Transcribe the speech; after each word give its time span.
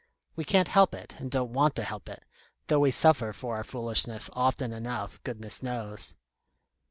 We 0.35 0.45
can't 0.45 0.67
help 0.69 0.95
it 0.95 1.13
and 1.19 1.29
don't 1.29 1.53
want 1.53 1.75
to 1.75 1.83
help 1.83 2.09
it, 2.09 2.25
though 2.65 2.79
we 2.79 2.89
suffer 2.89 3.31
for 3.33 3.55
our 3.57 3.63
foolishness 3.63 4.31
often 4.33 4.71
enough, 4.71 5.21
goodness 5.21 5.61
knows." 5.61 6.15